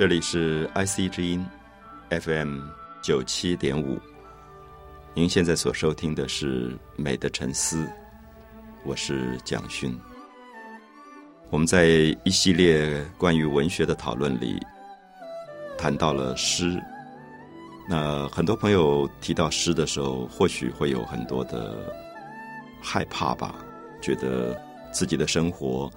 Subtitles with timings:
[0.00, 1.44] 这里是 IC 之音
[2.08, 2.60] FM
[3.02, 4.00] 九七点五，
[5.12, 7.84] 您现在所收听的是《美的沉思》，
[8.82, 9.94] 我是蒋勋。
[11.50, 14.58] 我们在一系列关于文学的讨论里
[15.76, 16.82] 谈到了诗，
[17.86, 21.94] 那很多朋友提到诗的时候，或许会有很多的
[22.80, 23.54] 害怕吧，
[24.00, 24.58] 觉得
[24.90, 25.92] 自己的生活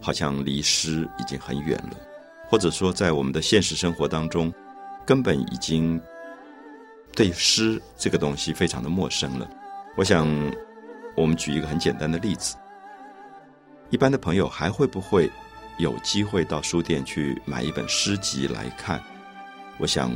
[0.00, 2.13] 好像离诗已经很远了。
[2.46, 4.52] 或者说，在我们的现实生活当中，
[5.04, 6.00] 根本已经
[7.14, 9.48] 对诗这个东西非常的陌生了。
[9.96, 10.28] 我想，
[11.16, 12.56] 我们举一个很简单的例子：
[13.90, 15.30] 一般的朋友还会不会
[15.78, 19.02] 有机会到书店去买一本诗集来看？
[19.78, 20.12] 我想，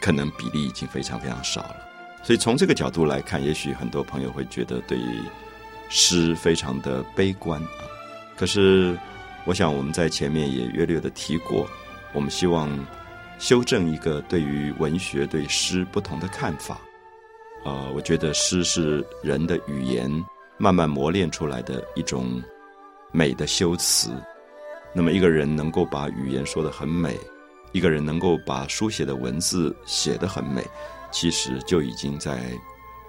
[0.00, 1.76] 可能比例已经非常非常少了。
[2.24, 4.98] 所以从这个角度来看，也许很多朋友会觉得对
[5.88, 7.84] 诗非常的悲观啊。
[8.36, 8.98] 可是。
[9.44, 11.68] 我想我们在前面也约略的提过，
[12.12, 12.70] 我们希望
[13.40, 16.80] 修正一个对于文学对诗不同的看法。
[17.64, 20.08] 呃，我觉得诗是人的语言
[20.58, 22.40] 慢慢磨练出来的一种
[23.10, 24.10] 美的修辞。
[24.94, 27.18] 那么一个人能够把语言说得很美，
[27.72, 30.64] 一个人能够把书写的文字写得很美，
[31.10, 32.40] 其实就已经在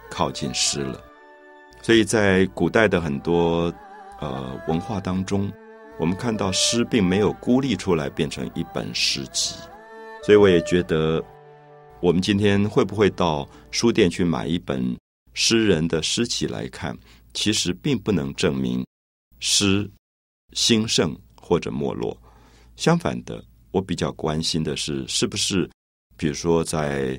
[0.09, 0.99] 靠近诗了。
[1.81, 3.71] 所以在古代的很多
[4.19, 5.51] 呃文化当中。
[6.03, 9.55] 我们看到诗并没有孤立出来变成一本诗集，
[10.21, 11.23] 所以我也觉得，
[12.01, 14.93] 我们今天会不会到书店去买一本
[15.33, 16.93] 诗人的诗集来看，
[17.33, 18.85] 其实并不能证明
[19.39, 19.89] 诗
[20.51, 22.21] 兴盛或者没落。
[22.75, 23.41] 相反的，
[23.71, 25.69] 我比较关心的是，是不是
[26.17, 27.17] 比如说在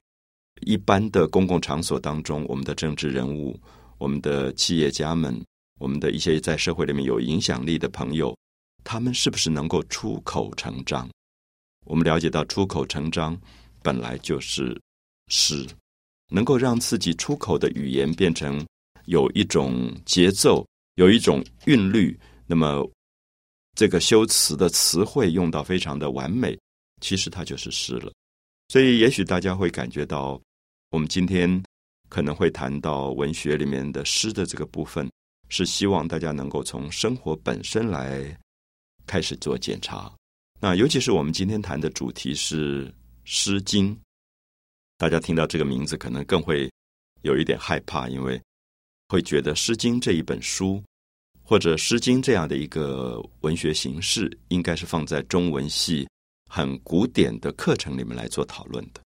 [0.66, 3.58] 一般的公共场所当中，我们的政治人物、
[3.96, 5.42] 我们的企业家们、
[5.80, 8.36] 我们的一些在社会里面有影响力的朋友。
[8.84, 11.08] 他们是不是能够出口成章？
[11.86, 13.36] 我们了解到，出口成章
[13.82, 14.78] 本来就是
[15.28, 15.66] 诗，
[16.28, 18.64] 能够让自己出口的语言变成
[19.06, 22.18] 有一种节奏，有一种韵律。
[22.46, 22.88] 那么，
[23.74, 26.58] 这个修辞的词汇用到非常的完美，
[27.00, 28.12] 其实它就是诗了。
[28.68, 30.40] 所以，也许大家会感觉到，
[30.90, 31.62] 我们今天
[32.08, 35.10] 可能会谈到文学里面的诗的这个部分，
[35.48, 38.38] 是希望大家能够从生活本身来。
[39.06, 40.12] 开始做检查，
[40.60, 42.86] 那尤其是我们今天谈的主题是
[43.24, 43.94] 《诗经》，
[44.96, 46.70] 大家听到这个名字可能更会
[47.22, 48.40] 有一点害怕，因为
[49.08, 50.82] 会觉得《诗经》这一本书
[51.42, 56.08] 或者《诗经》这样的一个文学形式，应该是放在中文系
[56.48, 59.00] 很古典的课程里面来做讨论的。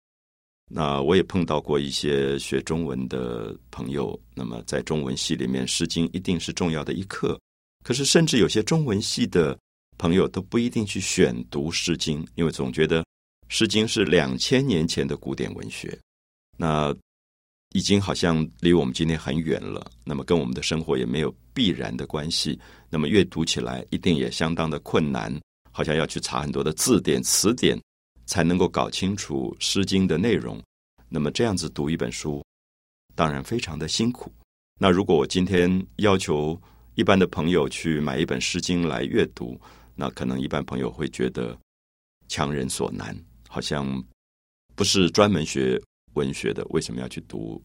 [0.69, 7.41] 那我也碰到过一些学中文的朋友，那么在中文系里面，《诗经》一定是重要的一课，
[7.83, 9.59] 可是甚至有些中文系的。
[9.99, 13.03] 朋友都不一定去选读《诗经》，因为总觉得
[13.49, 15.99] 《诗经》是两千年前的古典文学，
[16.57, 16.95] 那
[17.73, 19.91] 已经好像离我们今天很远了。
[20.05, 22.59] 那么跟我们的生活也没有必然的关系。
[22.89, 25.35] 那么阅读起来一定也相当的困难，
[25.73, 27.79] 好像要去查很多的字典、词典，
[28.25, 30.63] 才能够搞清楚《诗经》的内容。
[31.09, 32.45] 那么这样子读一本书，
[33.15, 34.33] 当然非常的辛苦。
[34.79, 36.61] 那如果我今天要求
[36.95, 39.61] 一般的朋友去买一本《诗经》来阅读，
[39.97, 41.59] 那可能一般朋友会觉得
[42.29, 43.17] 强人所难，
[43.49, 44.05] 好像
[44.75, 45.81] 不是专门学
[46.13, 47.61] 文学的，为什么要去读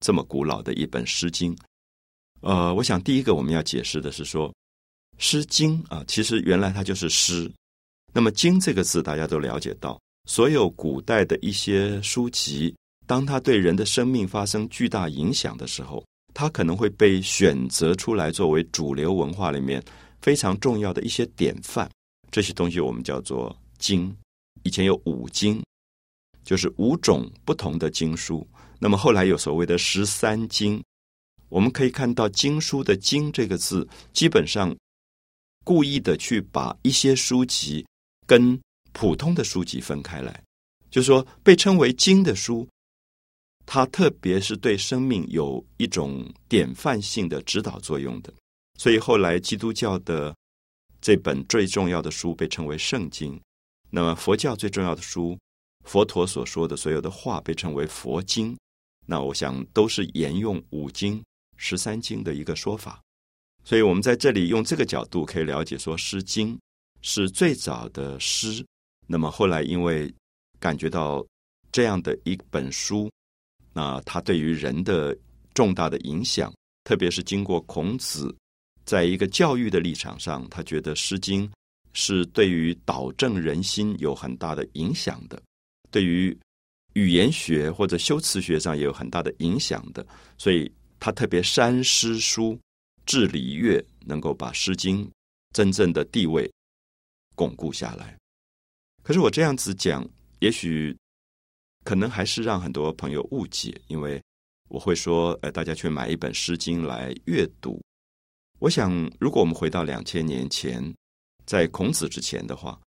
[0.00, 1.56] 这么古老的一本《诗经》？
[2.42, 4.48] 呃，我想第一个我们要解释的是说，
[5.16, 7.50] 《诗经》啊，其实原来它就是诗。
[8.12, 12.74] 那么“经”这个字，大家都了解到，所有古代的一些书籍，
[13.06, 16.04] 当它对人的生命发生巨大影响的时候，
[16.34, 19.82] 它可能会被选择出来作为主流文化里面。
[20.20, 21.90] 非常重要的一些典范，
[22.30, 24.14] 这些东西我们叫做经。
[24.62, 25.62] 以前有五经，
[26.44, 28.46] 就是五种不同的经书。
[28.78, 30.82] 那么后来有所谓的十三经，
[31.48, 34.76] 我们可以看到经书的“经”这个字，基本上
[35.64, 37.86] 故意的去把一些书籍
[38.26, 38.58] 跟
[38.92, 40.42] 普通的书籍分开来，
[40.90, 42.68] 就是说被称为经的书，
[43.64, 48.32] 它特别是对生命有一种典范性的指导作用的。
[48.80, 50.34] 所以后来基督教的
[51.02, 53.38] 这本最重要的书被称为圣经，
[53.90, 55.38] 那么佛教最重要的书，
[55.84, 58.56] 佛陀所说的所有的话被称为佛经。
[59.04, 61.22] 那我想都是沿用五经、
[61.58, 62.98] 十三经的一个说法。
[63.64, 66.56] 所以我们在这里用这个角度可以了解说，《诗经》
[67.02, 68.64] 是最早的诗。
[69.06, 70.10] 那么后来因为
[70.58, 71.22] 感觉到
[71.70, 73.10] 这样的一本书，
[73.74, 75.14] 那它对于人的
[75.52, 76.50] 重大的影响，
[76.84, 78.34] 特别是经过孔子。
[78.84, 81.46] 在一个教育的立场上，他觉得《诗经》
[81.92, 85.40] 是对于导正人心有很大的影响的，
[85.90, 86.36] 对于
[86.94, 90.04] 语言学或者修辞学上也有很大的影响的，
[90.36, 92.58] 所以他特别删诗书、
[93.06, 95.04] 治礼乐，能够把《诗经》
[95.52, 96.50] 真正的地位
[97.36, 98.16] 巩固下来。
[99.02, 100.08] 可是我这样子讲，
[100.40, 100.96] 也许
[101.84, 104.20] 可能还是让很多朋友误解，因为
[104.68, 107.80] 我会说，呃，大家去买一本《诗经》来阅读。
[108.60, 110.94] 我想，如果我们回到两千年前，
[111.46, 112.78] 在孔子之前的话，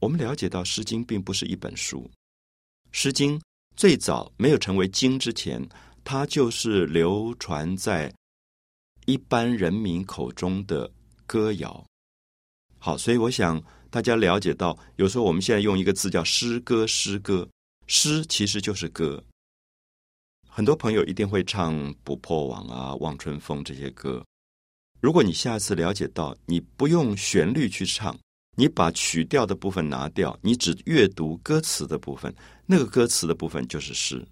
[0.00, 2.10] 我们了解到《诗经》并不是一本书，
[2.92, 3.38] 《诗经》
[3.76, 5.62] 最早没有成为经之前，
[6.02, 8.10] 它就是流传在
[9.04, 10.90] 一般人民口中的
[11.26, 11.84] 歌谣。
[12.78, 13.62] 好，所以我想。
[13.92, 17.46] 大家了解到，有时候我们现在用一个字叫“诗歌”，诗歌，
[17.86, 19.22] 诗其实就是歌。
[20.48, 24.24] 很多朋友一定会唱《不破网》啊，《望春风》这些歌。
[25.02, 28.16] 如果你下次了解到，你不用旋律去唱，
[28.56, 32.32] 你把曲调的部分拿掉，你只阅读歌词的部分，
[32.66, 34.24] 那个歌词的部分就是诗。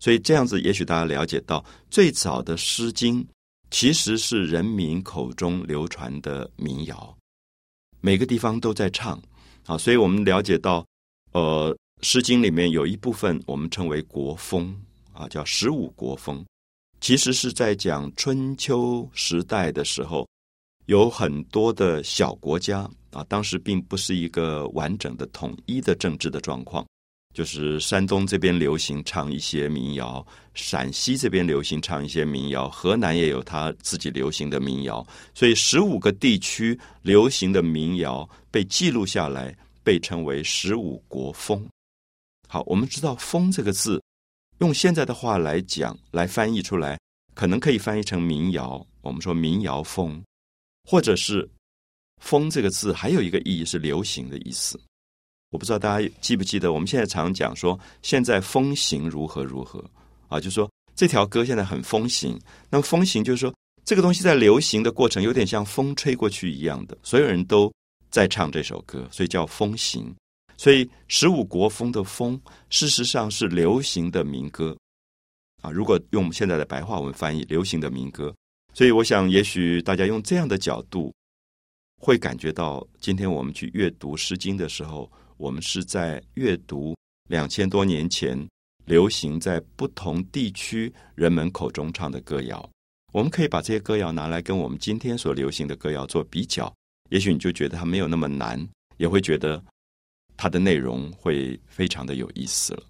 [0.00, 3.22] 所以这样子，也许大家了解到，最早的《诗经》
[3.70, 7.14] 其实是人民口中流传的民谣。
[8.00, 9.22] 每个地方都在唱，
[9.66, 10.86] 啊，所以我们了解到，
[11.32, 11.70] 呃，
[12.06, 14.74] 《诗经》里面有一部分我们称为国风，
[15.12, 16.42] 啊，叫十五国风，
[17.06, 20.28] 其实是在讲春秋时代的时候，
[20.86, 22.78] 有很多的小国家，
[23.12, 26.84] 啊，当时并不是一个完整的统一的政治的状况。
[27.32, 41.64] 就是山东这边流行唱一些民谣，陕西这边流行唱一些民谣，河南也有他自己流行的民谣，所以十五个地区流行的民谣被记录下来，被称为十五国风。
[42.48, 44.02] 好，我们知道“风”这个字，
[44.58, 46.98] 用现在的话来讲，来翻译出来，
[47.34, 48.84] 可能可以翻译成民谣。
[49.02, 50.22] 我们说民谣风，
[50.84, 51.48] 或者是
[52.22, 54.80] “风”这个字，还有一个意义是流行的意思。
[55.50, 59.84] 我不知道大家记不记得，我们现在常讲说，现在风行如何如何
[60.28, 60.40] 啊？
[60.40, 62.38] 就说这条歌现在很风行。
[62.68, 63.54] 那么风行就是说，
[63.84, 67.72] 这个东西在流行的过程，有点像风吹过去一样的，所有人都
[68.10, 70.12] 在唱这首歌，所以叫风行。
[70.56, 74.76] 所以十五国风的风，事实上是流行的民歌
[75.62, 75.70] 啊。
[75.70, 78.34] 如果用我们现在的白话文翻译，流行的民歌。
[78.74, 81.12] 所以我想，也许大家用这样的角度，
[82.00, 85.10] 会感觉到今天我们去阅读《诗经》的时候。
[85.38, 86.96] 我们是在阅读
[87.28, 88.48] 两千多年前
[88.86, 92.66] 流行在不同地区人们口中唱的歌谣，
[93.12, 96.74] 我们可以把这些歌谣拿来跟我们今天所流行的歌谣做比较，
[97.10, 98.66] 也许你就觉得它没有那么难，
[98.96, 99.62] 也会觉得
[100.36, 102.82] 它的内容会非常的有意思了。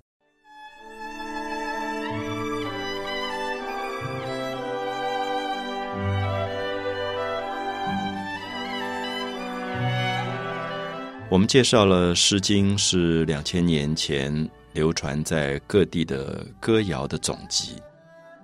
[11.28, 17.74] 我们介绍了《诗经》是两千年前流传在各地的歌谣的总集。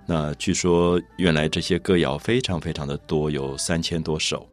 [0.05, 4.47] 那据说原来这些歌谣非常非常的多，有三千多首。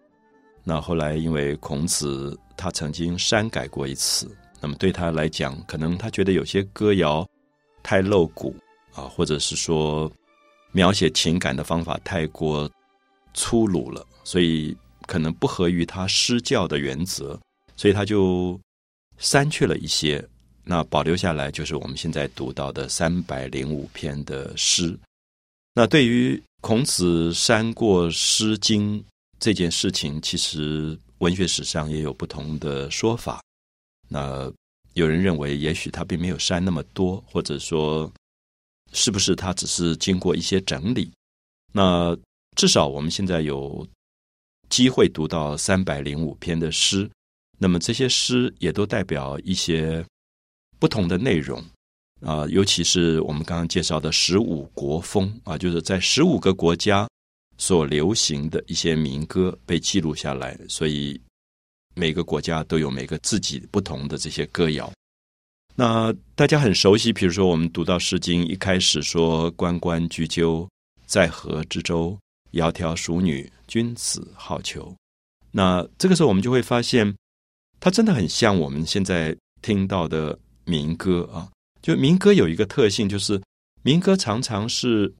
[0.62, 4.30] 那后来因为孔子他曾经删改过一次，
[4.60, 7.28] 那么对他来讲，可能他觉得有些歌谣
[7.82, 8.54] 太露骨
[8.94, 10.10] 啊，或者是说
[10.72, 12.70] 描写情感的方法太过
[13.34, 14.76] 粗鲁了，所以
[15.06, 17.38] 可能不合于他诗教的原则。
[17.76, 18.60] 所以他就
[19.16, 20.22] 删去了一些，
[20.64, 24.94] 那保留下来就是我们现在读到的三百零五篇的诗。
[25.74, 29.00] 那对于孔子删过《诗经》
[29.38, 33.40] 这件事情，其实文学史上也有不同的说法。
[34.12, 34.52] 那
[34.94, 38.12] 有人认为，也许他并没有删那么多，或者说，
[38.92, 41.08] 是不是他只是经过一些整理？
[41.72, 42.16] 那
[42.56, 43.86] 至少我们现在有
[44.68, 47.08] 机会读到三百零五篇的诗。
[47.56, 50.04] 那么这些诗也都代表一些
[50.80, 51.62] 不同的内容
[52.22, 57.08] 啊，尤其是我们刚刚介绍的十五国风啊，就是在十五个国家
[57.58, 61.20] 所流行的一些民歌被记录下来，所以
[61.94, 64.92] 每个国家都有每个自己不同的这些歌谣。
[65.74, 70.68] 那大家很熟悉，比如说我们读到《诗经》一开始说“关关雎鸠，
[71.06, 72.18] 在河之洲，
[72.52, 74.94] 窈窕淑女，君子好逑”。
[75.52, 77.14] 那这个时候我们就会发现。
[77.82, 81.48] 它真的很像我们现在听到的民歌啊！
[81.80, 83.40] 就民歌有一个特性，就是
[83.80, 85.10] 民歌常常是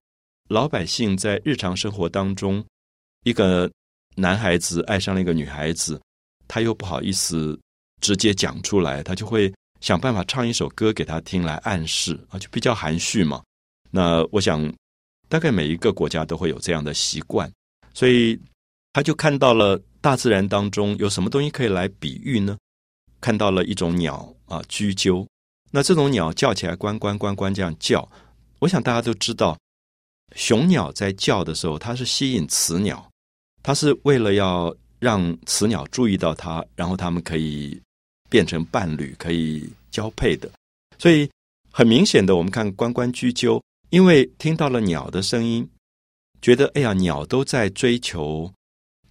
[0.50, 2.62] 老百姓在日常生活当中，
[3.24, 3.70] 一个
[4.14, 5.98] 男孩子爱上了一个女孩子，
[6.50, 7.56] 他又不好意思
[8.00, 13.40] 直接讲出来，他就会想办法唱一首歌给他听来暗示啊，就比较含蓄嘛。
[13.92, 14.60] 那我想，
[15.28, 17.48] 大概每一个国家都会有这样的习惯，
[17.94, 18.36] 所以
[18.92, 22.58] 他就看到了大自然当中有什么东西可以来比喻呢？
[23.20, 25.24] 看到了一种鸟啊，雎鸠。
[25.70, 28.10] 那这种鸟叫起来，关关关关这样叫。
[28.58, 29.56] 我想大家都知道，
[30.34, 33.08] 雄鸟在叫的时候，它是吸引雌鸟，
[33.62, 37.80] 它是为了要让雌鸟注意到它，然后它们可以
[38.28, 40.48] 变成伴侣，可以交配的。
[40.98, 41.28] 所以
[41.72, 45.68] 很明显的，我们看关关雎鸠，因为听到了鸟的声音，
[46.42, 48.52] 觉得哎呀，鸟都在追求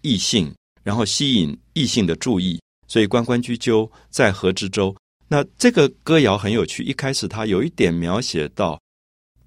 [0.02, 0.54] 异性，
[0.84, 4.96] 然后吸引异性的注意，所以关关雎鸠，在河之洲。
[5.28, 8.80] 那这个歌谣很有趣，一开始它有一点描写到，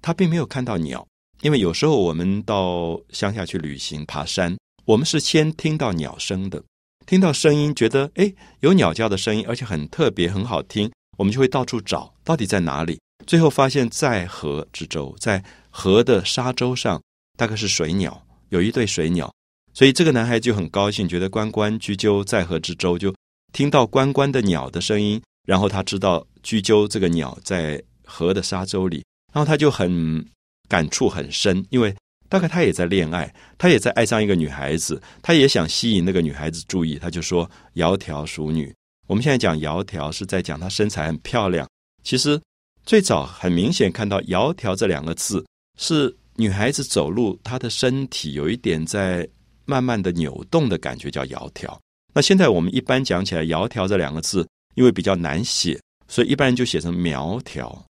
[0.01, 1.05] 他并没有看到鸟，
[1.41, 6.61] 因为有时候我们到乡下去旅行、爬山，我们是先听到鸟声的，
[7.05, 12.99] 听到声音，觉得哎有鸟叫的声音，而且很特别、很好听，我们就会到处找，到底在哪里？
[13.25, 17.01] 最后发现，在河之洲，在河的沙洲上，
[17.37, 19.33] 大概是水鸟，有一对水鸟，
[19.73, 23.15] 所以这个男孩就很高兴，觉得关关雎鸠，在河之洲，就
[23.53, 25.21] 听到关关的鸟的声音。
[25.45, 30.25] 然后他知道雎鸠这个鸟在河的沙洲里，然后他就很
[30.69, 31.93] 感触很深，因为
[32.33, 38.73] 大概他也在恋爱，他也在爱上一个女孩子，他也想吸引那个女孩子注意，他就说“窈窕淑女”。
[39.05, 41.69] 我们现在讲“窈窕”是在讲她身材很漂亮，
[42.03, 42.41] 其实
[42.87, 45.45] 最早很明显看到“窈窕”这两个字
[45.79, 49.29] 是女孩子走路，她的身体有一点在
[49.65, 51.77] 慢慢的扭动的感觉，叫窈窕。
[52.15, 54.47] 那现在我们一般讲起来“窈窕”这两个字。
[54.75, 57.85] 因为比较难写，所以一般人就写成苗条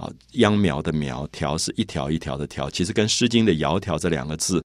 [0.00, 4.64] 啊，秧苗的苗条是一条一条的条，其实跟《诗经》的窈窕这两个字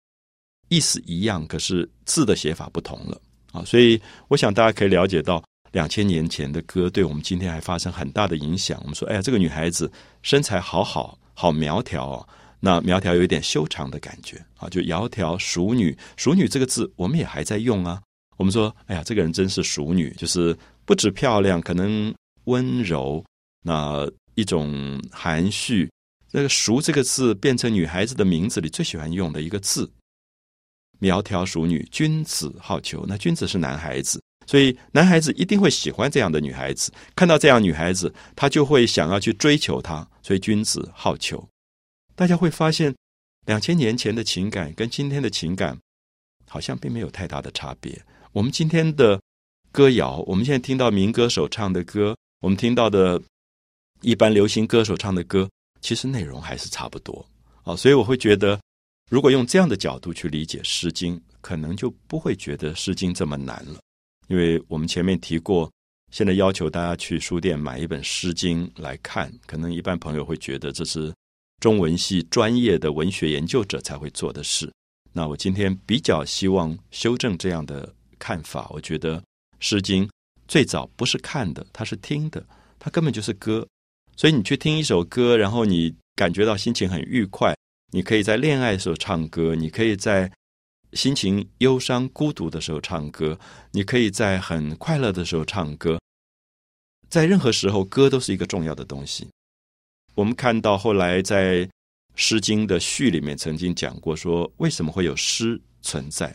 [0.68, 3.20] 意思一样，可是字的写法不同了
[3.52, 3.64] 啊。
[3.64, 8.78] 所以我想大家可以了解到，两千年前的歌对我们今天还发生很大的影响。
[8.82, 9.90] 我们说，哎呀，这个女孩子
[10.22, 12.28] 身材好好，好苗条哦。
[12.60, 18.00] 那苗条有一点修长的感觉啊，就窈窕淑女，淑女这个字我们也还在用啊。
[18.36, 20.56] 我们说，哎呀，这个人真是淑女，就是。
[20.86, 22.14] 不止漂亮，可能
[22.44, 23.24] 温柔，
[23.62, 25.90] 那一种含蓄。
[26.30, 29.90] 那个“熟”这个字变成女孩子的名字里最喜欢用的一个字。
[30.98, 33.04] 苗条淑女，君子好逑。
[33.06, 36.92] 那君子是男孩子，所以男孩子一定会喜欢这样的女孩子。
[37.14, 40.08] 看到这样女孩子，他就会想要去追求她。
[40.22, 41.46] 所以君子好逑。
[42.14, 42.94] 大家会发现，
[43.46, 45.78] 两千年前的情感跟今天的情感
[46.48, 48.04] 好像并没有太大的差别。
[48.32, 49.20] 我们今天的。
[49.72, 53.20] 歌谣，我们现在听到民歌手唱的歌，我们听到的
[54.00, 55.48] 一般流行歌手唱的歌，
[55.80, 57.24] 其实内容还是差不多
[57.62, 57.74] 啊。
[57.74, 58.60] 所以我会觉得，
[59.10, 63.80] 如果用这样的角度去理解《诗经》，可能就不会觉得《诗经》这么难了。
[64.28, 65.70] 因为我们前面提过，
[66.10, 71.12] 现在要求大家去书店买一本《诗经》来看，可能一般朋友会觉得这是
[71.60, 74.70] 中文系专业的文学研究者才会做的事。
[75.12, 79.22] 那我今天比较希望修正这样的看法，我觉得。
[79.66, 80.06] 《诗经》
[80.46, 82.44] 最早不是看的，它是听的，
[82.78, 83.66] 它根本就是歌。
[84.16, 87.54] 所以你去听一首歌，然后你感觉到心情很愉快。
[87.92, 90.30] 你可以在恋爱的时候唱歌，你可以在
[90.92, 93.38] 心情忧伤、孤独的时候唱歌，
[93.72, 96.00] 你可以在很快乐的时候唱歌。
[97.08, 99.28] 在任何时候，歌都是一个重要的东西。
[100.14, 101.66] 我们看到后来在
[102.14, 106.34] 《诗经》的序里面曾经讲过，说为什么会有诗存在？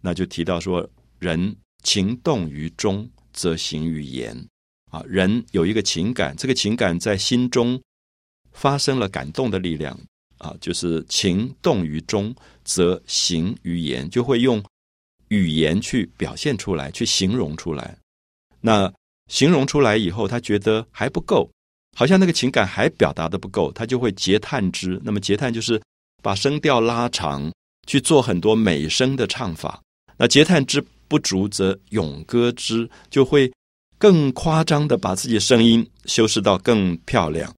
[0.00, 1.56] 那就提到说人。
[1.82, 4.46] 情动于中，则行于言。
[4.90, 7.80] 啊，人有一个情感，这个情感在心中
[8.52, 9.98] 发生了感动的力量。
[10.38, 14.62] 啊，就是情动于中，则行于言，就会用
[15.28, 17.96] 语言去表现出来，去形容出来。
[18.60, 18.90] 那
[19.28, 21.50] 形容出来以后，他觉得还不够，
[21.94, 24.98] 好像那个情感还表达的不够，他就会截叹之。
[25.04, 25.80] 那么截叹就是
[26.22, 27.52] 把声调拉长，
[27.86, 29.82] 去做很多美声的唱法。
[30.16, 30.82] 那截叹之。
[31.10, 33.52] 不足则咏歌之，就会
[34.00, 37.54] 更夸张的把自己的声音修饰到更漂亮。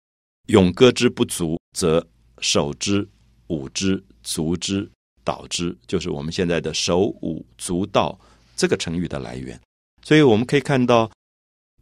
[0.49, 2.05] 咏歌之不足，则
[2.41, 3.09] 手之、
[3.47, 4.91] 舞之、足之、
[5.23, 8.19] 蹈之，就是我们现在的手舞足蹈
[8.57, 9.59] 这个成语的来源。
[10.03, 11.09] 所以我们可以看到，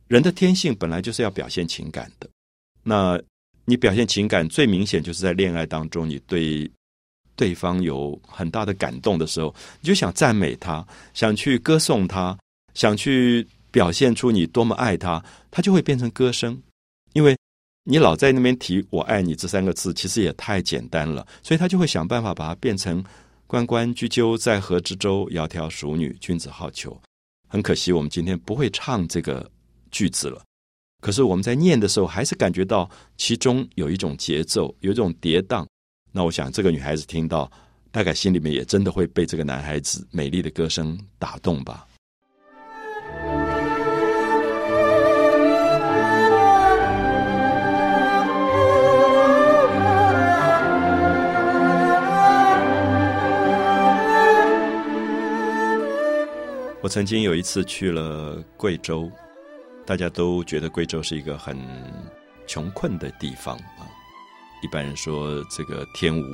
[0.06, 2.28] 人的天性本来就是要表现情感的。
[2.82, 3.18] 那
[3.64, 6.70] 你表现情感最明显就是在恋爱当中，你对。
[7.36, 12.38] 对方有很大的感动的时候，你就想赞美他，想去歌颂他，
[12.74, 16.62] 想去表现出你多么爱他，他就会变成歌声。
[17.12, 17.36] 因为
[17.84, 23.02] 你老在那边提“我爱你”这三个字，其实也太简单了，所以他就会想办法把它变成
[23.46, 26.96] “关关雎鸠，在河之洲，窈窕淑女，君子好逑”。
[27.48, 29.50] 很可惜，我们今天不会唱这个
[29.90, 30.40] 句子了。
[31.02, 35.66] 可是我们在念的时候，还是感觉到其中有一种节奏，有一种跌宕。
[36.12, 37.50] 那我想，这个女孩子听到，
[37.90, 41.86] 大概心里面也真的会被这个男孩子美丽的歌声打动吧。
[56.82, 59.10] 我曾经有一次去了贵州，
[59.84, 61.58] 大家都觉得贵州是一个很
[62.46, 63.84] 穷困的地方啊。
[64.62, 66.24] 一般人说这个天无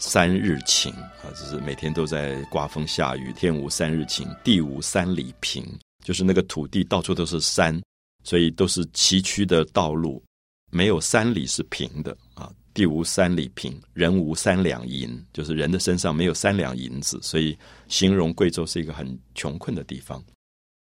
[0.00, 5.64] 三日晴啊，就是每天都在刮风下雨；天无三日晴，地无三里平，
[6.04, 7.80] 就是那个土地到处都是山，
[8.24, 10.20] 所以都是崎岖的道路，
[10.72, 12.16] 没有三里是平的。
[12.74, 20.22] 地无三里平，人无三两银，就是人的身上没有三两银子，所以形容贵州是一个很穷困的地方。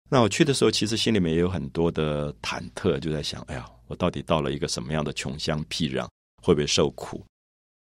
[0.09, 6.07] 那我去的时候，其实心里面也有很多的忐忑，就在想：哎呀，我到底到了一个什么样的穷乡僻壤，
[6.41, 7.23] 会不会受苦？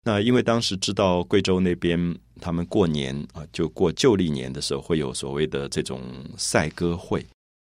[0.02, 6.02] 那因为当时知道贵州那边他们过年啊，就过旧历年的时候会有所谓的这种
[6.36, 7.24] 赛歌会，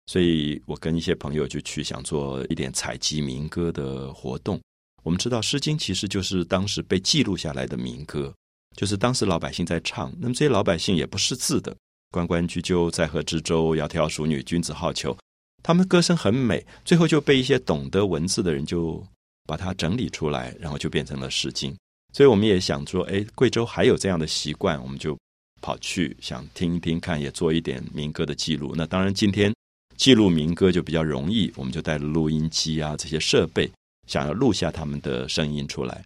[0.07, 4.61] 所以我跟一些朋友就去想做一点采集民歌的活动。
[5.03, 8.35] 我们知道《诗经》其实就是当时被记录下来的民歌，
[8.77, 10.13] 就是当时老百姓在唱。
[10.19, 11.75] 那么这些老百姓也不识字的
[12.11, 15.17] ，“关关雎鸠，在河之洲，窈窕淑女，君子好逑。”
[15.63, 19.05] 他们歌声很美，最后就被一些懂得文字的人就
[19.47, 21.73] 把它整理出来，然后就变成了《诗经》。
[22.13, 25.19] 所以我们也想说，哎，贵州还有这样的习惯，我们就
[25.61, 28.75] 跑去想听一听看，也做一点民歌的记录。
[28.77, 29.53] 那当然，今天
[29.97, 33.71] 记录民歌就比较容易，我们就带了录音机啊这些设备。
[34.09, 36.05] 想要录下他们的声音出来，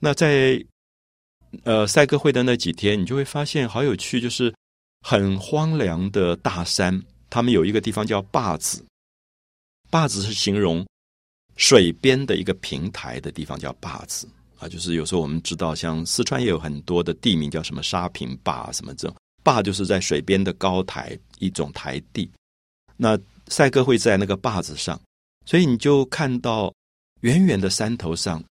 [0.00, 0.64] 那在
[1.64, 4.52] 呃赛歌会的那几天，你就会发现好有趣，就是
[5.02, 8.82] 很荒凉的大山，他们有一个地方叫坝子，
[9.90, 10.86] 坝子是形容
[11.56, 14.26] 水边的一个平台的地方，叫坝子
[14.58, 14.66] 啊。
[14.66, 22.30] 就是有时候我们知道，像四川也有很多的地名叫什么沙坪坝什么这种坝，就是在水边的高台一种台地。
[22.96, 24.98] 那赛歌会在那个坝子上，
[25.44, 26.72] 所以你就看到。
[27.20, 28.42] 远远的山头上，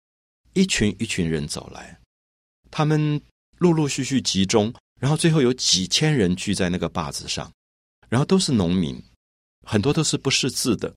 [0.52, 1.98] 一群一群人走来，
[2.70, 3.20] 他们
[3.59, 7.50] 陆陆续续集中，然后最后有几千人聚在那个坝子上，
[8.09, 9.00] 然后都是农民，
[9.66, 10.92] 很多都是不识字的。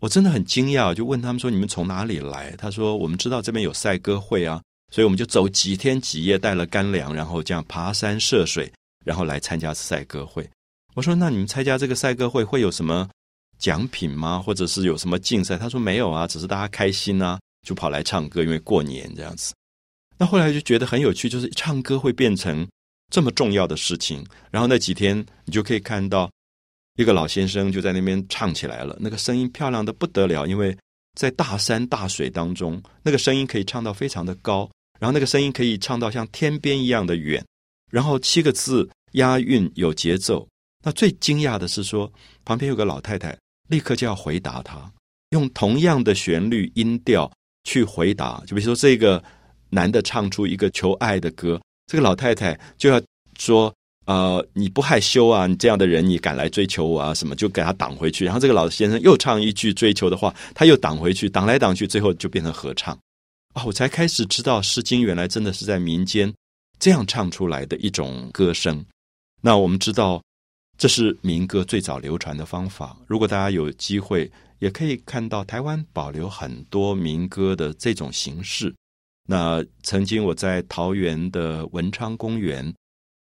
[0.00, 8.72] 我真的很惊讶，就问他们说：“你们从哪里来？”他说：“我们知道这边有赛歌会啊，所以我们就走几天几夜，带了干粮，然后这样爬山涉水，
[9.04, 10.48] 然后来参加赛歌会。”
[10.94, 13.08] 我说：“那你们参加这个赛歌会会有什么？”
[13.58, 14.40] 奖品吗？
[14.40, 15.56] 或者是有什么竞赛？
[15.58, 19.52] 他说没有啊，只是大家开心啊，就跑来唱歌，因为过年这样子。
[20.16, 22.66] 那后来就觉得很有趣，就是唱歌会变成
[23.12, 24.24] 这么重要的事情。
[24.50, 26.30] 然后那几天，你就可以看到
[26.96, 30.76] 一个老先生就在那边唱起来了，那个声音漂亮的不得了，因为
[31.14, 34.68] 在大山大水当中，那个声音可以唱到非常的高，
[34.98, 37.44] 然后那个声音可以唱到像天边一样的远，
[37.90, 40.46] 然后七个字押韵有节奏。
[40.84, 42.12] 那最惊讶的是说，
[42.44, 43.36] 旁边有个老太太。
[43.68, 44.90] 立刻就要回答他，
[45.30, 47.30] 用同样的旋律音调
[47.64, 48.42] 去回答。
[48.46, 49.22] 就比如说，这个
[49.70, 53.00] 男的唱出一个求爱的歌，这个老太太就要
[53.38, 53.72] 说
[54.06, 55.46] ：“呃，你不害羞啊？
[55.46, 57.12] 你这样的人，你敢来追求我啊？
[57.12, 58.24] 什么？”就给他挡回去。
[58.24, 62.98] 然后这个老先生又唱一句追求的话，他又挡回去，挡来挡去，最后就变成合唱。
[63.52, 66.32] 啊，我才开始知道《诗经》原来真的是在民间
[66.78, 68.84] 这样唱出来的一种歌声。
[69.42, 70.22] 那我们知道。
[70.78, 72.96] 这是民歌最早流传的方法。
[73.08, 78.72] 如果大家有机会，也可以看到台湾保留很多民歌的这种形式。
[79.26, 82.72] 那曾经我在桃园的文昌公园，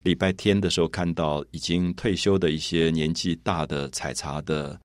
[0.02, 4.78] 礼拜天的时候看到已经退休的一些年纪大的采茶的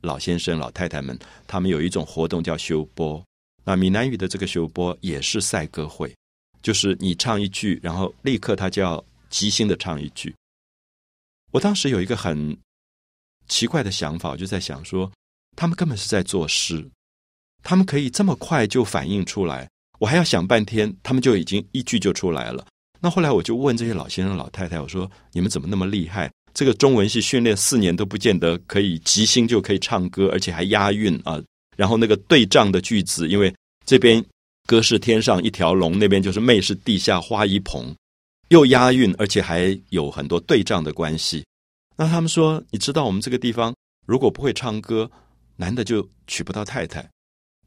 [0.00, 1.16] 老先生、老太太们，
[1.46, 3.22] 他们有一种活动叫修波。
[3.64, 6.14] 那闽南语的这个修波也是赛歌会，
[6.62, 10.34] 就是你唱一句，然后立刻他就要即兴的唱一句。
[11.50, 12.56] 我当时有一个很
[13.48, 15.10] 奇怪的想法，我就在想说，
[15.56, 16.86] 他们根本是在作诗，
[17.62, 22.66] 他们可以这么快就反应出来，我还要想半天，他们就已经一句就出来了。
[23.00, 26.30] 那后来我就问这些老先生、老太太，我说：“你们怎么那么厉害？
[26.52, 31.40] 这个中文系训练四年都不见得可以即兴就可以唱歌，而且还押韵啊！
[31.76, 33.54] 然后那个对仗的句子，因为
[33.86, 34.22] 这边
[34.66, 37.94] 歌是天上一条龙，那边就是妹是地下花一蓬。”
[38.48, 41.44] 又押韵，而且还有很多对仗的关系。
[41.96, 43.74] 那他们说，你知道我们这个地方，
[44.06, 45.10] 如果不会唱歌，
[45.56, 47.02] 男的就娶不到太太；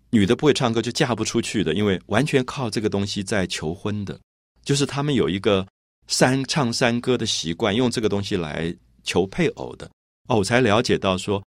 [0.09, 4.19] 女的不会唱歌就嫁不出去的，因为完全靠这个东西在求婚的。
[4.63, 5.67] 就是他们有一个
[6.07, 9.89] 山唱山歌的习惯，用这个东西来求配偶的。
[10.29, 11.43] 哦，我才了解到说，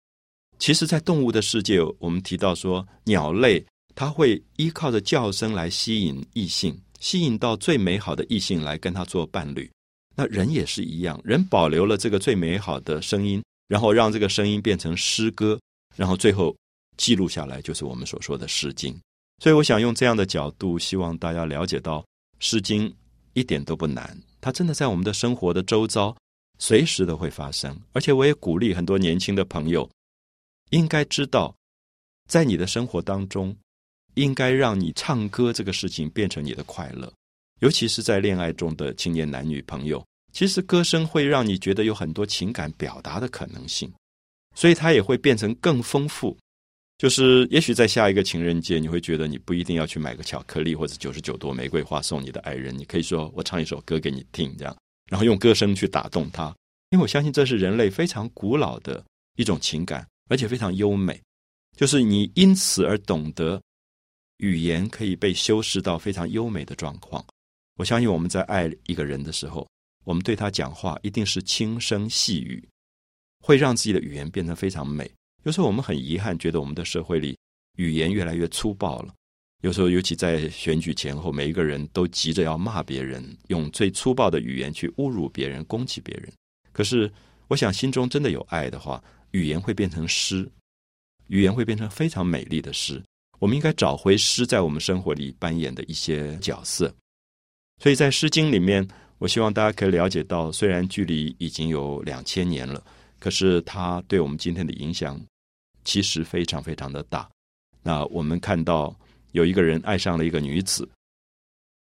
[0.59, 3.65] 其实，在动物的世界，我们提到说，鸟类
[3.95, 6.77] 它会依靠着叫声来吸引异性。
[7.03, 9.69] 吸引到最美好的异性来跟他做伴侣，
[10.15, 15.59] 那人也是一样，人保留了这个最美好的声音，然后让这个声音变成诗歌，
[15.97, 16.55] 然后最后
[16.95, 18.93] 记录下来，就是我们所说的《诗经》。
[19.43, 21.99] 所以，我想用这样的角度，希望大家了解到，
[22.39, 22.89] 《诗经》
[23.33, 26.15] 一点都不难，它真的在我们的生活的周遭，
[26.57, 27.77] 随时都会发生。
[27.91, 29.89] 而且，我也鼓励很多年轻的朋友，
[30.69, 31.53] 应该知道，
[32.29, 33.53] 在你的生活当中，
[34.15, 37.11] 应该让你唱歌这个事情变成你的快乐。
[37.59, 43.91] 尤其是在恋爱中的青年男女朋友，其实歌声会让你觉得有很多情感表达的可能性，
[44.55, 46.37] 所以它也会变成更丰富。
[46.97, 54.77] 就是也许在下一个情人节，你会觉得你不一定要去买个巧克力或者九十九朵玫瑰花送你的爱人，你可以说我唱一首歌给你听，这样，
[55.09, 56.53] 然后用歌声去打动他。
[56.91, 59.03] 因为我相信这是人类非常古老的
[59.37, 61.19] 一种情感，而且非常优美。
[61.75, 63.59] 就是你因此而懂得
[64.37, 67.23] 语言可以被修饰到非常优美的状况。
[67.77, 69.67] 我相信我们在爱一个人的时候，
[70.03, 72.63] 我们对他讲话一定是轻声细语，
[73.39, 75.09] 会让自己的语言变得非常美。
[75.43, 77.37] 有时候我们很遗憾，觉得我们的社会里
[77.77, 79.13] 语言越来越粗暴了。
[79.61, 86.31] 有时候，尤其在选举前后，每一个人都急着要骂别人，用最粗暴的语言去侮辱别人、攻击别人。
[86.73, 87.09] 可是，
[87.47, 90.49] 我想心中真的有爱的话，语言会变成诗，
[91.27, 93.01] 语言会变成非常美丽的诗。
[93.43, 96.95] 我们应该找回诗在我们生活里扮演的一些角色。
[97.81, 102.81] 所以在《诗经》里面，我希望大家可以了解到，虽然距离已经有两千年了，
[103.19, 105.19] 可是它对我们今天的影响
[105.83, 107.29] 其实非常非常的大。
[107.81, 108.97] 那我们看到
[109.33, 110.87] 有一个人爱上了一个女子，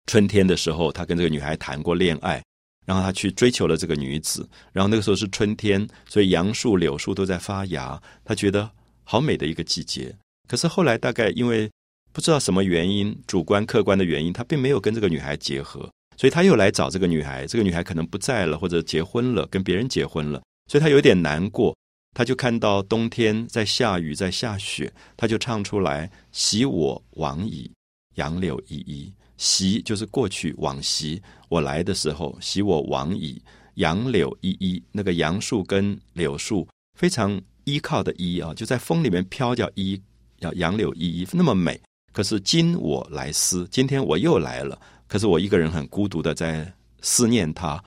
[0.06, 2.42] 春天的时候，他跟这个女孩谈过恋爱，
[2.86, 8.70] 然后他去追求了这个女子，然后那个时候是春天，所以杨树、柳树都在发芽，他觉得
[9.04, 10.16] 好美的一个季节。
[10.52, 11.70] 可是后来大概因为
[12.12, 17.46] 不知道什么原因，主观客观的原因，他并没有跟这个女孩结合，所以他又来找这个女孩。
[17.46, 21.74] 这个女孩可能不在了，或者结婚了，跟别人结婚了，所以他有点难过。
[22.14, 27.72] 他就看到冬天在下雨，在下雪，他就唱出来：“昔我往矣，
[28.16, 33.40] 杨柳依依。”昔就是过去往昔，我来的时候，昔我往矣，
[33.76, 34.82] 杨柳依依。
[34.92, 39.98] 那个杨树跟柳树非常依靠的依啊，就在风里面飘，叫依，
[40.42, 41.80] 叫杨柳依依，那么美。
[42.12, 44.78] 可是今我来思，今天我又来了。
[45.06, 47.82] 可是我一个人很孤独的在思念他。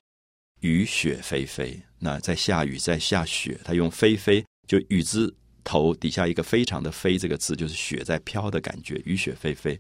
[0.61, 3.59] 雨雪霏霏，那在下雨，在下雪。
[3.63, 5.31] 他用霏霏，就雨字
[5.63, 8.99] 头底下一个非常的霏这个字，就是雪在飘的感觉。
[9.05, 9.77] 雨雪霏霏，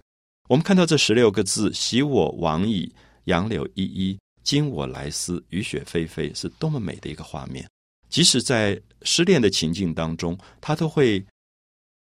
[0.47, 7.67] 我们看到这十六个字：昔我往矣，杨柳依依；今我来思，雨雪霏霏，是多么美的一个画面。
[8.09, 11.25] 即使在失恋的情境当中，他都会。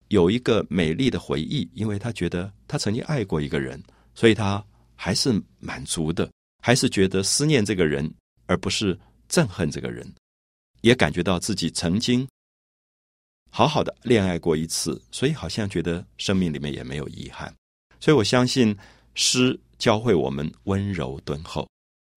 [0.09, 3.83] 有一个美丽的回忆，因为他觉得他曾经爱过一个人，
[4.15, 4.65] 所以他
[4.95, 6.31] 还是满足的，
[6.63, 8.09] 还是觉得思念这个人，
[8.47, 10.07] 而不是憎恨这个人，
[10.83, 12.27] 也感觉到自己曾经
[13.51, 17.53] 好好的恋爱过一次，所以好像觉得生命里面也没有遗憾。
[17.99, 18.77] 所以我相信
[19.15, 21.69] 诗教会我们温柔敦厚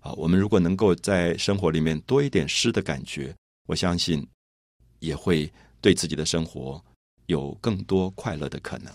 [0.03, 4.25] 啊，我们如果能够在生活里面多一点诗的感觉，我相信
[4.99, 6.83] 也会对自己的生活。
[7.29, 8.91] 有更多快乐的可能。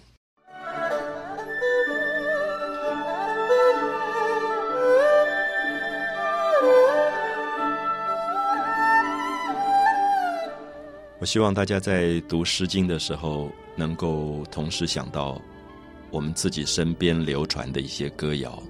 [11.20, 15.40] 我希望大家在读《诗经》的时候，能够同时想到
[16.10, 18.50] 我们自己身边流传的一些歌谣，《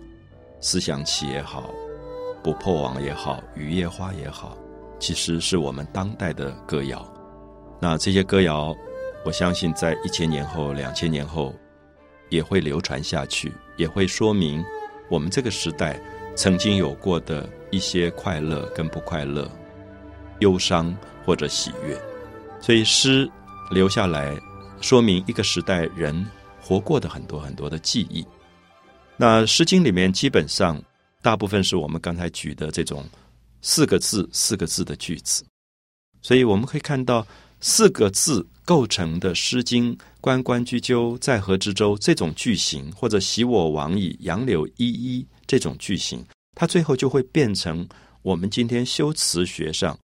[0.61, 1.71] 思想起》也好，
[2.43, 4.59] 《不破网》也好，《雨夜花》也好，
[5.01, 7.03] 其实是我们当代的歌谣。
[7.81, 8.77] 那这些歌谣。
[9.25, 11.55] 我相信，在一千年后、两千年后，
[12.29, 14.63] 也会流传下去，也会说明
[15.09, 15.99] 我们这个时代
[16.37, 19.51] 曾经有过的一些快乐跟不快乐、
[20.41, 21.99] 忧伤或者喜悦。
[22.61, 23.31] 所以，诗
[23.71, 24.39] 留下来，
[24.83, 26.27] 说明一个时代人
[26.61, 28.27] 活过的很多很多的记忆。
[29.17, 30.83] 那《诗经》里面基本上
[31.23, 33.05] 大部分是我们刚才举的这种
[33.63, 35.47] 四个字、四个字的句子，
[36.21, 37.27] 所以我们可以看到
[37.65, 38.47] 四个字。
[38.67, 46.25] 构成的《诗经》“关关雎鸠，在河之洲”这种句型，或者“昔我往矣，杨柳依依”这种句型，
[46.55, 47.87] 它最后就会变成
[48.23, 49.99] 我们今天修辞学上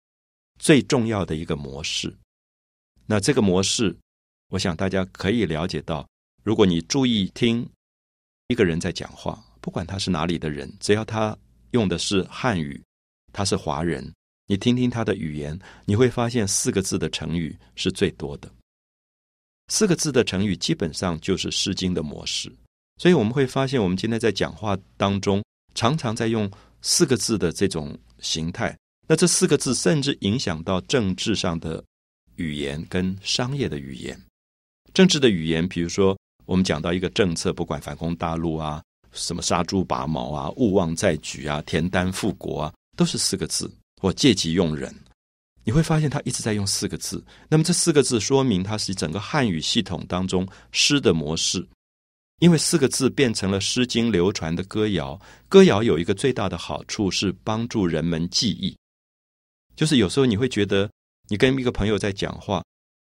[0.57, 2.13] 最重要的一个模式。
[3.05, 3.95] 那这个模式，
[4.49, 6.05] 我想大家可以了解到，
[6.43, 7.65] 如果你注意听
[8.49, 11.33] 一个人在讲话，不管他是哪里的人，只要他
[11.71, 12.83] 用的是汉语，
[13.31, 14.13] 他是华人。
[14.49, 18.49] 你听听他的语言，你会发现四个字的成语是最多的。
[19.67, 22.51] 四个字的成语基本上就是《诗经》的模式，
[22.97, 25.43] 所以我们会发现，我们今天在讲话当中，
[25.75, 26.49] 常常在用
[26.81, 28.75] 四个字的这种形态。
[29.07, 31.83] 那这四个字甚至影响到政治上的
[32.37, 34.19] 语言跟商业的语言。
[34.95, 38.81] 政治的语言，比如说我们讲到一个政策，不管反攻大陆啊，
[39.11, 44.91] 什么杀猪拔毛啊，勿忘在举啊，田单复国啊，都是四个字，或借机用人。
[45.63, 47.23] 你会发现他一直在用四个字。
[47.47, 51.63] 那么这四个字说明它是整个汉语系统当中诗的模式。
[52.39, 58.75] 因为四个字变成了《诗经》流传的歌谣，歌谣有一个最大的好处是帮助人们记忆。
[59.75, 60.89] 就是有时候你会觉得，
[61.27, 62.63] 你跟一个朋友在讲话，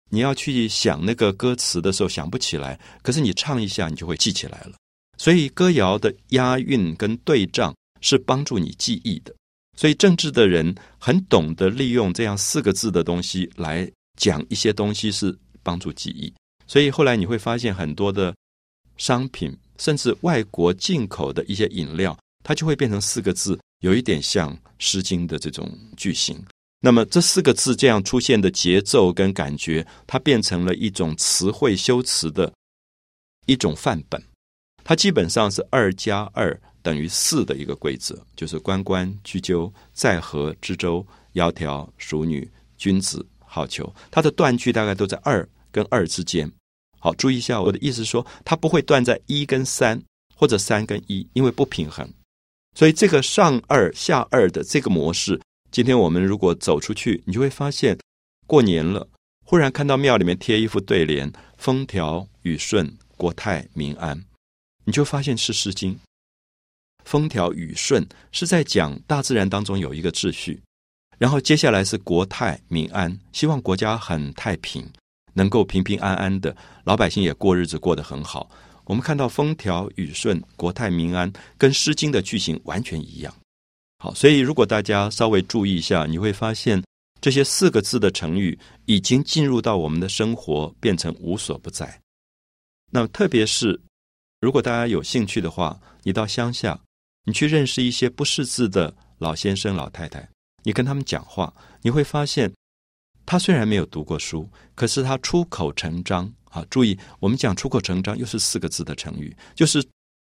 [0.09, 4.73] 你要去想那个歌词的时候想不起来，可是你唱一下，你就会记起来了。
[5.17, 9.33] 所以歌谣的押韵跟对仗是帮助你记忆的。
[9.81, 16.31] 所以政治的人很懂得利用这样四个字的东西来讲一些东西，是帮助记忆。
[16.67, 18.31] 所以后来你会发现很多的。
[18.97, 26.39] 商品甚至外国进口的一些饮料，它就会变成四个字，有一点像《诗经》的这种句型。
[26.81, 32.53] 那么这四个字这样出现的节奏跟感觉，它变成了一种词汇修辞的
[33.47, 34.23] 一种范本。
[34.83, 43.91] 它基本上是二加二等于四的一个规则，就是关关雎鸠，在河之洲，窈窕淑女，君子好逑。
[44.09, 46.51] 它的断句大概都在二跟二之间。
[46.99, 50.01] 好，注意一下，我的意思说，它不会断在一跟三，
[50.35, 52.07] 或者三跟一，因为不平衡。
[52.75, 55.41] 所以这个上二下二的这个模式，
[55.71, 57.97] 今天我们如果走出去，你就会发现，
[58.47, 59.07] 过年了，
[59.45, 64.23] 忽然看到庙里面贴一副对联：“风调雨顺，国泰民安。”
[64.85, 65.93] 你就发现是《诗经》。
[67.05, 70.61] 风调雨顺是在讲大自然当中有一个秩序，
[71.17, 74.87] 然后接下来是国泰民安，希望国家很太平。
[75.33, 78.49] 能够平平安安的，老百姓也过日子过得很好。
[78.83, 83.33] 我们看到风调雨顺、国泰民安，跟《诗经》的句型完全一样。
[83.99, 86.83] 好，所以如果大家稍微注意一下，你会发现
[87.21, 92.01] 这些四个字的成语已经进入到我们的生活，变成无所不在。
[92.91, 93.79] 那特别是
[94.41, 96.77] 如果大家有兴趣的话，你到乡下，
[97.25, 100.27] 你去认识一些不识字的老先生、老太太，
[100.63, 102.51] 你跟他们讲话，你会发现。
[103.23, 106.65] 他虽然没有读过书，可是他出口成章啊！
[106.71, 109.81] 注意，我们讲出口成章又是四个字的成语，就是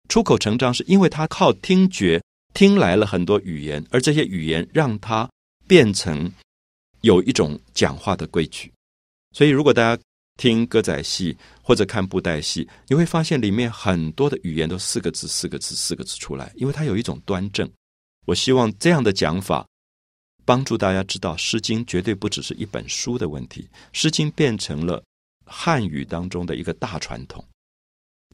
[0.08, 5.30] 出口成章，是因为他靠听觉听来了很多语言，而这些语言让他
[5.68, 6.32] 变成
[7.02, 8.72] 有一种讲话的规矩。
[9.34, 10.02] 所以，如果大家
[10.38, 17.70] 听歌仔戏或者看布袋戏，你会发现里面很多的语言都四个字、四个字、四个字出来，因为它有一种端正。
[18.26, 19.66] 我希望这样的讲法。
[20.48, 25.04] 帮助大家知道，《诗经》绝对不只是一本书的问题，《诗经》变成了
[25.44, 27.44] 汉语当中的一个大传统，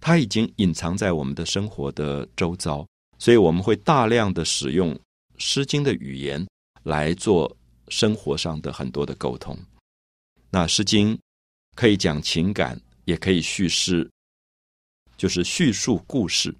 [0.02, 2.86] 它已经隐藏在我们的生活的周遭，
[3.18, 4.94] 所以我们会大量的使用
[5.38, 6.46] 《诗经》的语言
[6.84, 7.56] 来做
[7.88, 9.58] 生活上的很多的沟通。
[10.50, 11.16] 那《诗经》
[11.76, 14.10] 可以讲情感，也可以叙事，
[15.18, 16.56] 就是叙述故事。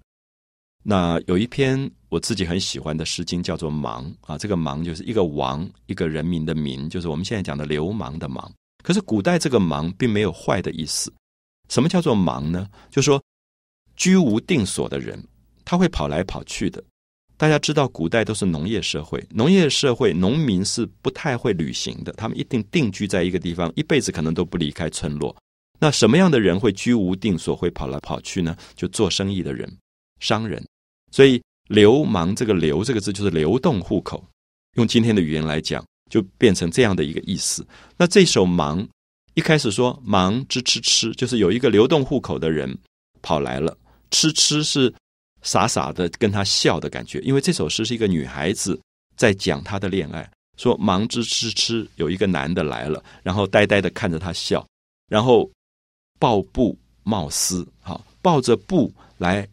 [0.84, 4.36] 那有一篇我自己很喜欢的诗经，叫做《盲》啊。
[4.36, 8.52] 这个“盲”就是一个王，一个人民的“民”，就是我们现在讲的流氓的“氓”。
[8.82, 11.12] 可是古代这个“氓”并没有坏的意思。
[11.68, 12.68] 什么叫做“氓”呢？
[12.90, 13.22] 就说
[13.94, 15.24] 居无定所的人，
[15.64, 16.82] 他会跑来跑去的。
[17.42, 25.36] 大家知道，古代都是农业社会，农业社会农民是不太会旅行的，他们一定定居在一个地方，一辈子可能都不离开村落。
[25.80, 28.56] 那什么样的人会居无定所，会跑来跑去呢？
[28.76, 29.68] 就做生意的人，
[30.20, 30.64] 商人。
[31.10, 34.24] 所以“流氓”这个“流”这个字就是流动户口，
[34.76, 37.66] 用今天的语言来讲，就变成这样的一个意思。
[37.96, 38.86] 那这首“忙”
[39.34, 42.78] 一开始说“忙之吃吃”，就是有一个流动户口的人
[43.20, 43.76] 跑来了
[44.12, 44.94] ，“吃吃”是
[45.42, 48.80] 傻傻的跟他笑的感觉，因为这首诗是一个女孩子
[49.16, 54.66] 在讲她的恋爱，说“忙之痴痴”，有一个男的来了，然后呆呆的看着她笑，
[55.08, 55.50] 然后
[56.18, 59.46] 抱布冒丝，好抱着布来。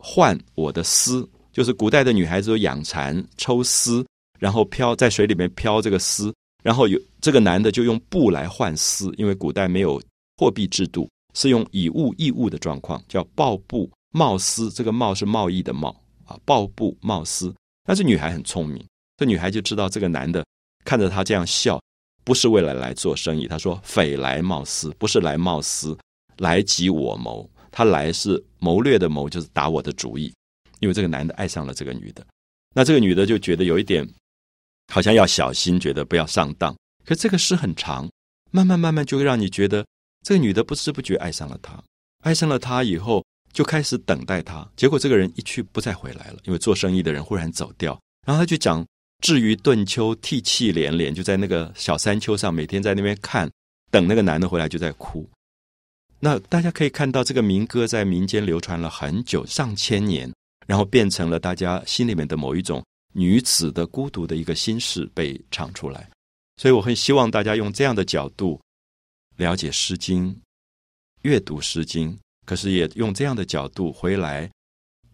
[0.00, 4.06] 换我的丝，就是古代的女孩子有养蚕、抽丝，
[4.38, 10.00] 然后漂在水里面漂这个丝，然后有这个男的就用布来换丝，因为古代没有
[10.36, 14.70] 货币制度，是用以物易物的状况，叫抱布贸丝。
[14.70, 15.94] 这个贸是贸易的贸
[16.24, 17.54] 啊，抱布贸丝。
[17.84, 18.84] 但是女孩很聪明，
[19.16, 20.44] 这女孩就知道这个男的
[20.84, 21.80] 看着她这样笑，
[22.24, 23.46] 不是为了来做生意。
[23.48, 25.96] 他说：“匪来冒丝，不是来冒丝，
[26.36, 30.32] 来及我谋。”他来是谋略的谋，就是打我的主意，
[30.80, 32.26] 因为这个男的爱上了这个女的，
[32.74, 34.08] 那这个女的就觉得有一点
[34.92, 36.74] 好像要小心，觉得不要上当。
[37.04, 38.10] 可这个诗很长，
[38.50, 39.86] 慢慢慢慢就会让你觉得
[40.24, 41.80] 这个女的不知不觉爱上了他，
[42.22, 48.86] 爱上了他以后就开始等待他，结果这个人一去不再回来了，因为做生意的人忽然走掉，然后他就讲
[49.20, 53.50] 至于顿丘涕泣连连，就在那个小山丘上，每天在那边看，
[53.90, 55.28] 等那个男的回来就在哭。
[56.20, 60.32] 那大家可以看到，这个民歌在民间流传了很久，上千年，
[60.66, 66.08] 然后变成了大家心里面的某一种女子的孤独的一个心事被唱出来。
[66.56, 68.60] 所以我很希望大家用这样的角度
[69.36, 70.34] 了解《诗经》，
[71.22, 72.10] 阅读《诗经》，
[72.48, 74.50] 可是也用这样的角度回来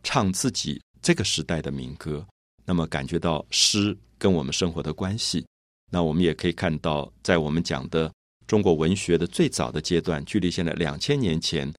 [0.05, 2.25] 唱自己这个时代的民歌。
[2.64, 5.44] 那么感觉到诗跟我们生活的关系，
[5.90, 8.09] 那我们也可以看到，在我们讲的
[8.47, 11.75] 中国文学的最早的阶段，距离现在两千年前，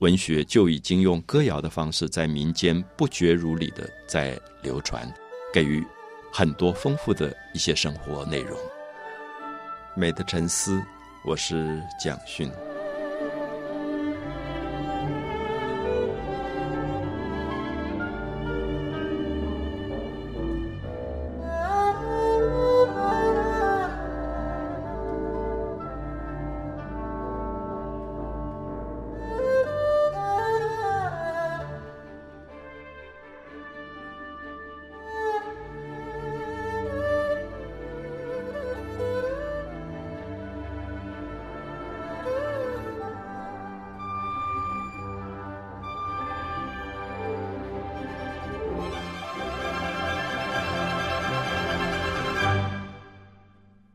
[0.00, 5.08] 文学就已经用歌谣的方式在民间不绝如缕的在流传，
[5.54, 5.86] 给予
[6.32, 8.58] 很多丰富的一些生活内容。
[9.96, 10.82] 美的沉思，
[11.24, 12.50] 我是蒋勋。